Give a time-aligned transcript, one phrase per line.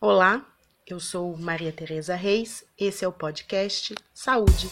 [0.00, 0.46] Olá,
[0.86, 4.70] eu sou Maria Tereza Reis, esse é o podcast Saúde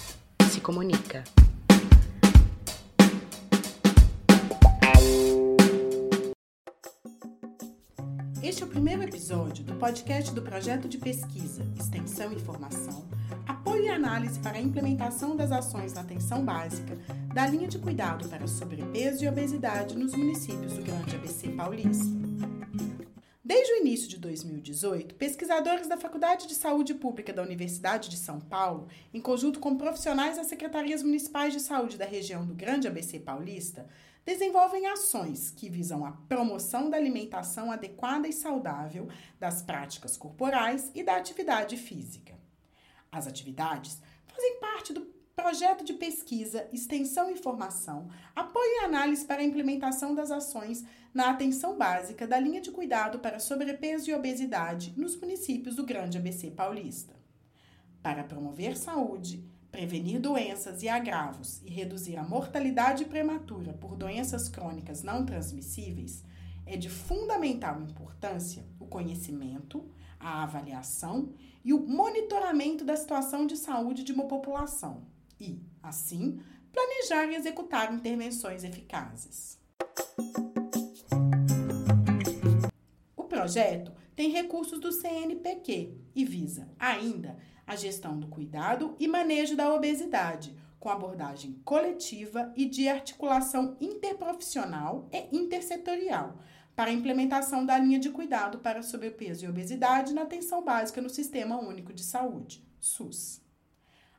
[0.49, 1.25] se Comunica.
[8.41, 13.05] Este é o primeiro episódio do podcast do projeto de pesquisa, extensão e formação,
[13.49, 16.97] apoio e análise para a implementação das ações na atenção básica
[17.35, 22.16] da linha de cuidado para sobrepeso e obesidade nos municípios do Grande ABC Paulista.
[23.97, 29.23] Início de 2018, pesquisadores da Faculdade de Saúde Pública da Universidade de São Paulo, em
[29.23, 33.89] conjunto com profissionais das secretarias municipais de saúde da região do Grande ABC Paulista,
[34.23, 39.09] desenvolvem ações que visam a promoção da alimentação adequada e saudável,
[39.41, 42.35] das práticas corporais e da atividade física.
[43.11, 49.43] As atividades fazem parte do projeto de pesquisa, extensão e formação, apoio e análise para
[49.43, 54.95] a implementação das ações na atenção básica da linha de cuidado para sobrepeso e obesidade
[54.97, 57.15] nos municípios do Grande ABC Paulista.
[58.03, 65.03] Para promover saúde, prevenir doenças e agravos e reduzir a mortalidade prematura por doenças crônicas
[65.03, 66.25] não transmissíveis,
[66.65, 74.03] é de fundamental importância o conhecimento, a avaliação e o monitoramento da situação de saúde
[74.03, 76.41] de uma população e, assim,
[76.73, 79.59] planejar e executar intervenções eficazes.
[83.17, 89.57] O projeto tem recursos do CNPq e visa, ainda, a gestão do cuidado e manejo
[89.57, 96.39] da obesidade, com abordagem coletiva e de articulação interprofissional e intersetorial,
[96.75, 101.09] para a implementação da linha de cuidado para sobrepeso e obesidade na atenção básica no
[101.09, 103.46] Sistema Único de Saúde, SUS.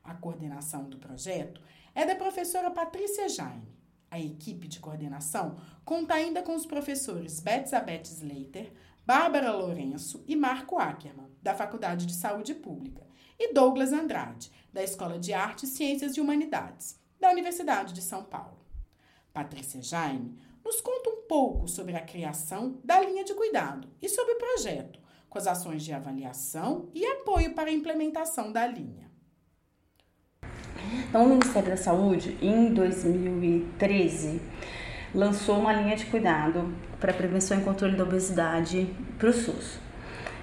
[0.08, 1.62] A coordenação do projeto
[1.94, 3.76] é da professora Patrícia Jaime.
[4.10, 8.72] A equipe de coordenação conta ainda com os professores Bethzabeth Slater,
[9.06, 13.06] Bárbara Lourenço e Marco Ackerman, da Faculdade de Saúde Pública,
[13.38, 18.66] e Douglas Andrade, da Escola de Artes, Ciências e Humanidades, da Universidade de São Paulo.
[19.34, 24.36] Patrícia Jaime nos conta um pouco sobre a criação da linha de cuidado e sobre
[24.36, 29.07] o projeto, com as ações de avaliação e apoio para a implementação da linha.
[31.10, 34.42] Então, o Ministério da Saúde, em 2013,
[35.16, 39.80] lançou uma linha de cuidado para prevenção e controle da obesidade para o SUS.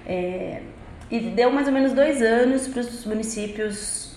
[0.07, 0.61] É,
[1.09, 4.15] e deu mais ou menos dois anos para os municípios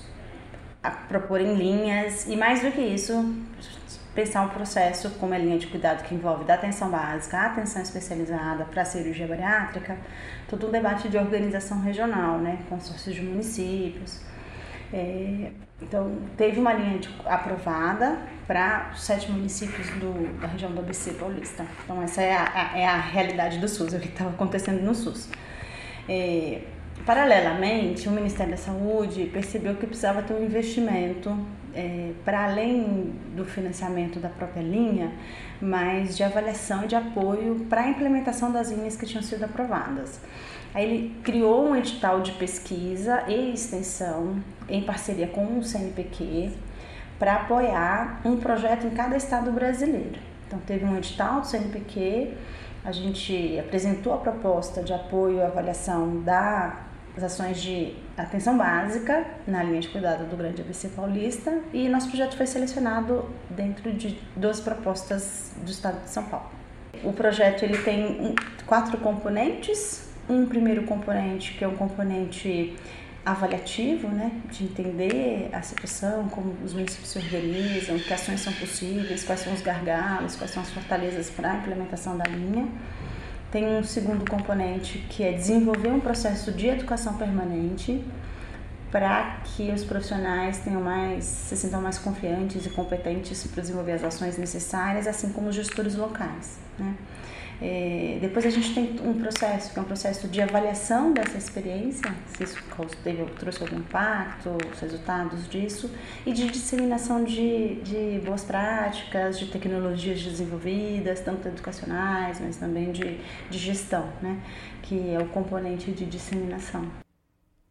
[1.09, 3.34] proporem linhas e, mais do que isso,
[4.15, 7.82] pensar um processo como a linha de cuidado que envolve da atenção básica, a atenção
[7.82, 9.98] especializada para a cirurgia bariátrica,
[10.48, 14.20] todo um debate de organização regional, né, consórcios de municípios.
[14.93, 15.50] É,
[15.81, 21.12] então, teve uma linha de, aprovada para os sete municípios do, da região do ABC
[21.12, 21.66] paulista.
[21.84, 24.82] Então, essa é a, a é a realidade do SUS, é o que estava acontecendo
[24.82, 25.28] no SUS.
[26.09, 26.62] É,
[27.04, 31.36] paralelamente, o Ministério da Saúde percebeu que precisava ter um investimento
[31.75, 35.12] é, para além do financiamento da própria linha,
[35.60, 40.20] mas de avaliação e de apoio para a implementação das linhas que tinham sido aprovadas.
[40.75, 46.50] Aí ele criou um edital de pesquisa e extensão em parceria com o CNPq
[47.19, 50.20] para apoiar um projeto em cada estado brasileiro.
[50.47, 52.34] Então teve um edital do CNPq,
[52.84, 56.20] a gente apresentou a proposta de apoio e avaliação
[57.19, 62.09] das ações de atenção básica na linha de cuidado do Grande ABC Paulista e nosso
[62.09, 66.49] projeto foi selecionado dentro de duas propostas do estado de São Paulo.
[67.03, 68.34] O projeto ele tem
[68.67, 72.77] quatro componentes, um primeiro componente que é um componente
[73.27, 79.25] avaliativo, né, de entender a situação, como os municípios se organizam, que ações são possíveis,
[79.25, 82.67] quais são os gargalos, quais são as fortalezas para a implementação da linha.
[83.50, 88.04] Tem um segundo componente que é desenvolver um processo de educação permanente
[88.91, 94.04] para que os profissionais tenham mais, se sintam mais confiantes e competentes para desenvolver as
[94.04, 96.59] ações necessárias, assim como os gestores locais.
[96.78, 96.94] Né?
[97.61, 102.15] É, depois a gente tem um processo, que é um processo de avaliação dessa experiência,
[102.28, 102.57] se isso
[103.03, 105.91] teve, trouxe algum impacto, os resultados disso,
[106.25, 113.19] e de disseminação de, de boas práticas, de tecnologias desenvolvidas, tanto educacionais, mas também de,
[113.51, 114.41] de gestão, né?
[114.83, 116.89] que é o componente de disseminação.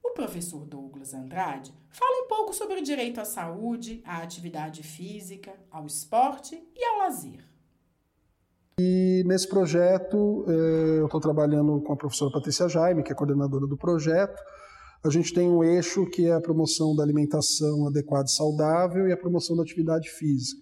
[0.03, 5.53] O professor Douglas Andrade fala um pouco sobre o direito à saúde, à atividade física,
[5.71, 7.56] ao esporte e ao lazer.
[8.79, 13.65] E nesse projeto, eh, eu estou trabalhando com a professora Patrícia Jaime, que é coordenadora
[13.65, 14.39] do projeto.
[15.03, 19.11] A gente tem um eixo que é a promoção da alimentação adequada e saudável e
[19.11, 20.61] a promoção da atividade física.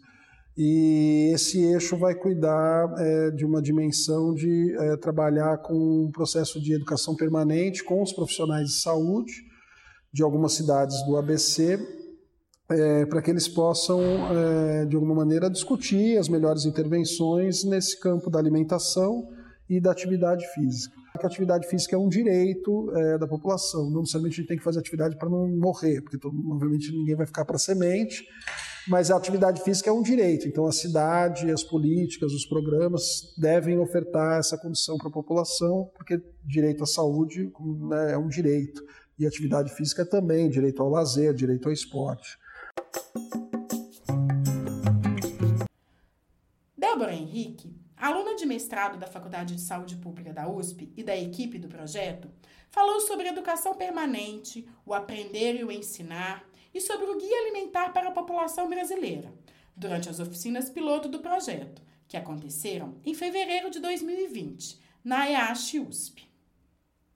[0.57, 6.61] E esse eixo vai cuidar é, de uma dimensão de é, trabalhar com um processo
[6.61, 9.33] de educação permanente com os profissionais de saúde
[10.13, 11.77] de algumas cidades do ABC,
[12.69, 18.29] é, para que eles possam, é, de alguma maneira, discutir as melhores intervenções nesse campo
[18.29, 19.27] da alimentação
[19.69, 20.95] e da atividade física.
[21.21, 24.63] A atividade física é um direito é, da população, não necessariamente a gente tem que
[24.63, 28.27] fazer atividade para não morrer, porque obviamente ninguém vai ficar para semente,
[28.87, 33.79] mas a atividade física é um direito, então a cidade, as políticas, os programas devem
[33.79, 37.51] ofertar essa condição para a população, porque direito à saúde
[37.89, 38.83] né, é um direito,
[39.17, 42.37] e atividade física também, direito ao lazer, direito ao esporte.
[46.77, 51.57] Débora Henrique, aluna de mestrado da Faculdade de Saúde Pública da USP e da equipe
[51.57, 52.29] do projeto,
[52.69, 58.09] falou sobre educação permanente, o aprender e o ensinar, e sobre o Guia Alimentar para
[58.09, 59.33] a População Brasileira,
[59.75, 66.29] durante as oficinas piloto do projeto, que aconteceram em fevereiro de 2020, na EASH USP.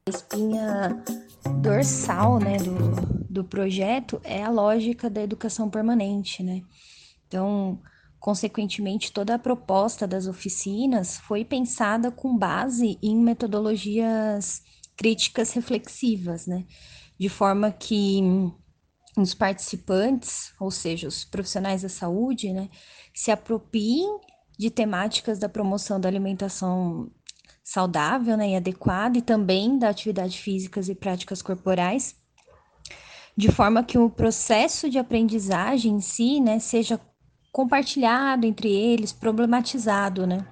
[0.07, 1.03] A espinha
[1.61, 6.41] dorsal né, do, do projeto é a lógica da educação permanente.
[6.41, 6.61] Né?
[7.27, 7.79] Então,
[8.19, 14.61] consequentemente, toda a proposta das oficinas foi pensada com base em metodologias
[14.97, 16.65] críticas reflexivas, né?
[17.19, 18.21] de forma que
[19.17, 22.69] os participantes, ou seja, os profissionais da saúde, né,
[23.13, 24.19] se apropriem
[24.57, 27.11] de temáticas da promoção da alimentação
[27.63, 32.15] saudável né, e adequada e também da atividade físicas e práticas corporais,
[33.39, 36.99] de forma que o processo de aprendizagem em si né, seja
[37.53, 40.45] compartilhado entre eles, problematizado, né?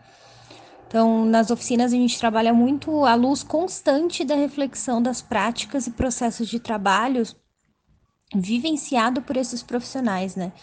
[0.87, 5.91] Então, nas oficinas a gente trabalha muito à luz constante da reflexão das práticas e
[5.91, 7.23] processos de trabalho
[8.33, 10.53] vivenciado por esses profissionais, né,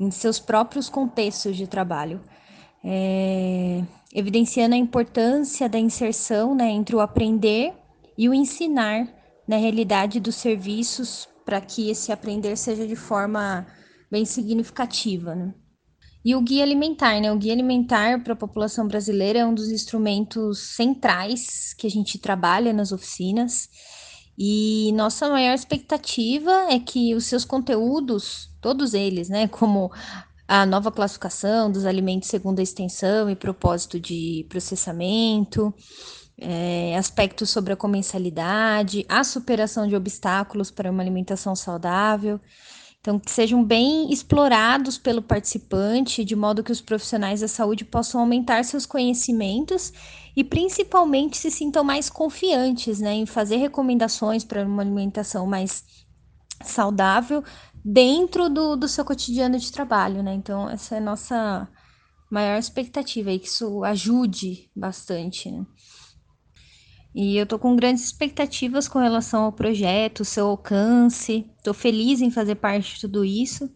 [0.00, 2.24] em seus próprios contextos de trabalho,
[2.82, 3.82] é,
[4.14, 7.74] evidenciando a importância da inserção, né, entre o aprender
[8.16, 9.06] e o ensinar
[9.46, 13.66] na realidade dos serviços para que esse aprender seja de forma
[14.10, 15.54] bem significativa, né.
[16.24, 17.30] E o guia alimentar, né?
[17.30, 22.18] O guia alimentar para a população brasileira é um dos instrumentos centrais que a gente
[22.18, 23.68] trabalha nas oficinas.
[24.38, 29.92] E nossa maior expectativa é que os seus conteúdos, todos eles, né, como
[30.48, 35.74] a nova classificação dos alimentos segundo a extensão e propósito de processamento,
[36.38, 42.40] é, aspectos sobre a comensalidade, a superação de obstáculos para uma alimentação saudável.
[43.00, 48.22] Então, que sejam bem explorados pelo participante, de modo que os profissionais da saúde possam
[48.22, 49.92] aumentar seus conhecimentos
[50.34, 55.84] e principalmente se sintam mais confiantes né, em fazer recomendações para uma alimentação mais
[56.62, 57.44] saudável
[57.84, 60.22] dentro do, do seu cotidiano de trabalho.
[60.22, 60.32] Né?
[60.32, 61.68] Então, essa é a nossa
[62.30, 65.50] maior expectativa, é que isso ajude bastante.
[65.50, 65.64] Né?
[67.14, 71.46] E eu tô com grandes expectativas com relação ao projeto, seu alcance.
[71.62, 73.70] Tô feliz em fazer parte de tudo isso.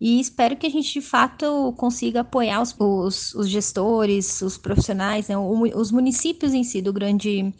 [0.00, 5.28] E espero que a gente de fato consiga apoiar os, os, os gestores, os profissionais,
[5.28, 7.52] né, os municípios em si do grande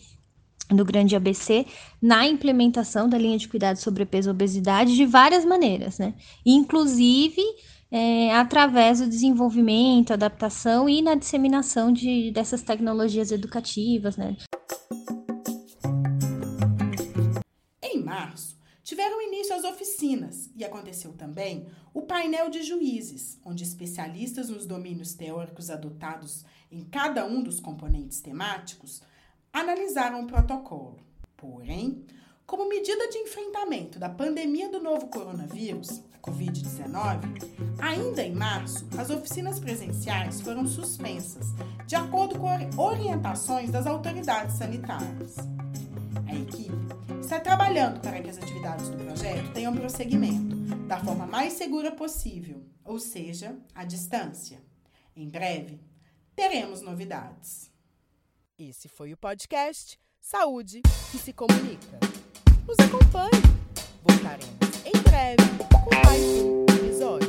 [0.70, 1.64] do grande ABC
[2.00, 6.12] na implementação da linha de cuidado sobre peso e obesidade de várias maneiras, né?
[6.44, 7.40] Inclusive
[7.90, 14.36] é, através do desenvolvimento, adaptação e na disseminação de, dessas tecnologias educativas, né?
[18.98, 25.14] tiveram início as oficinas e aconteceu também o painel de juízes, onde especialistas nos domínios
[25.14, 29.00] teóricos adotados em cada um dos componentes temáticos
[29.52, 30.98] analisaram o protocolo.
[31.36, 32.04] Porém,
[32.44, 39.58] como medida de enfrentamento da pandemia do novo coronavírus, Covid-19, ainda em março, as oficinas
[39.58, 41.46] presenciais foram suspensas,
[41.86, 42.48] de acordo com
[42.80, 45.36] orientações das autoridades sanitárias.
[46.26, 46.76] A equipe
[47.20, 50.56] está trabalhando para que as atividades do projeto tenham prosseguimento
[50.86, 54.62] da forma mais segura possível, ou seja, à distância.
[55.14, 55.80] Em breve,
[56.34, 57.70] teremos novidades.
[58.58, 62.00] Esse foi o podcast Saúde que se comunica.
[62.66, 63.58] Nos acompanhe!
[64.88, 65.36] em breve
[65.84, 67.27] com mais um episódio.